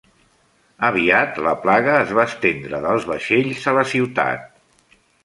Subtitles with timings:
[0.87, 4.49] Aviat la plaga es va estendre dels vaixells a la ciutat.